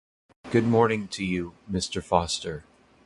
Good 0.49 0.63
morning 0.63 1.07
to 1.09 1.23
you, 1.23 1.53
Mr. 1.71 2.01
Foster. 2.03 2.63